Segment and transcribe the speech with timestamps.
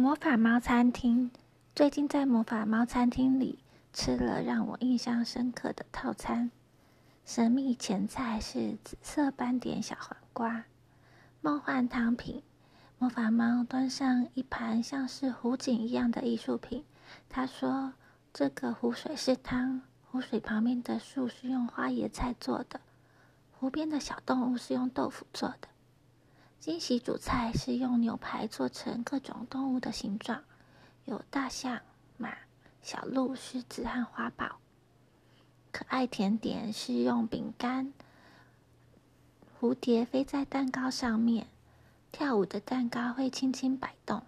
[0.00, 1.32] 魔法猫餐厅
[1.74, 3.58] 最近在魔法猫餐厅里
[3.92, 6.52] 吃了让我印象深刻的套餐。
[7.26, 10.66] 神秘前菜是紫色斑点小黄瓜，
[11.40, 12.44] 梦幻汤品。
[13.00, 16.84] 魔法猫端上一盘像是湖景一样的艺术品，
[17.28, 17.94] 他说
[18.32, 22.80] ：“这个湖水是汤，湖水旁边的树是用花椰菜做的，
[23.58, 25.66] 湖边的小动物是用豆腐做的。”
[26.60, 30.42] 惊喜主菜是用牛排做成各种动物的形状，
[31.04, 31.80] 有大象、
[32.16, 32.36] 马、
[32.82, 34.58] 小鹿、狮子和花豹。
[35.70, 37.92] 可爱甜点是用饼干，
[39.60, 41.46] 蝴蝶飞在蛋糕上面，
[42.10, 44.24] 跳舞的蛋糕会轻轻摆动。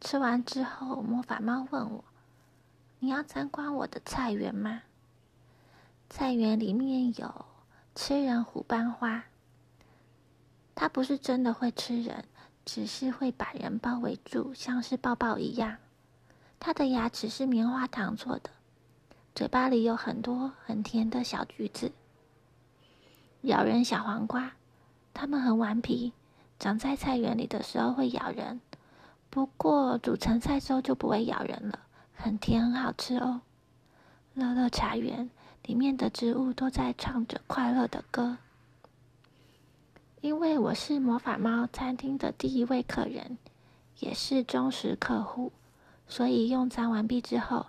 [0.00, 2.04] 吃完之后，魔法猫问我
[3.00, 4.82] ：“你要参观我的菜园吗？”
[6.08, 7.44] 菜园里面有
[7.94, 9.24] 吃人虎斑花。
[10.80, 12.24] 它不是真的会吃人，
[12.64, 15.76] 只是会把人包围住，像是抱抱一样。
[16.58, 18.48] 它的牙齿是棉花糖做的，
[19.34, 21.92] 嘴巴里有很多很甜的小橘子。
[23.42, 24.52] 咬人小黄瓜，
[25.12, 26.14] 它们很顽皮，
[26.58, 28.62] 长在菜园里的时候会咬人，
[29.28, 31.80] 不过煮成菜之后就不会咬人了，
[32.14, 33.42] 很甜，很好吃哦。
[34.32, 35.28] 乐乐茶园
[35.62, 38.38] 里面的植物都在唱着快乐的歌。
[40.22, 43.38] 因为我是魔法猫餐厅的第一位客人，
[44.00, 45.50] 也是忠实客户，
[46.06, 47.64] 所以用餐完毕之后，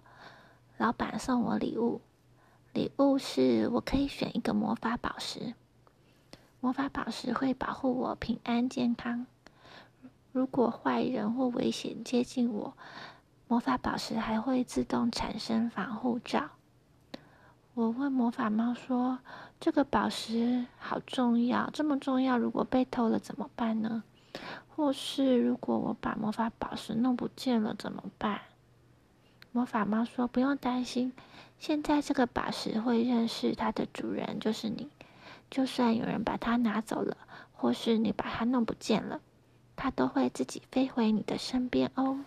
[0.77, 2.02] 老板送我礼物。
[2.73, 5.53] 礼物是我可以选一个魔法宝石，
[6.59, 9.25] 魔法宝石会保护我平安健康。
[10.33, 12.75] 如果坏人或危险接近我，
[13.47, 16.49] 魔法宝石还会自动产生防护罩。
[17.73, 19.19] 我问魔法猫说
[19.61, 24.03] ：“这个宝石好重要，这么重要，如果被偷了怎么办呢？
[24.67, 28.41] 或是如果我把魔法宝石弄不见了怎么办？”
[29.53, 31.13] 魔法猫说：“不用担心，
[31.59, 34.90] 现在这个宝石会认识它的主人，就是你。
[35.50, 37.16] 就算有人把它拿走了，
[37.53, 39.22] 或是你把它弄不见了，
[39.78, 42.19] 它都会自己飞回你的身边哦。”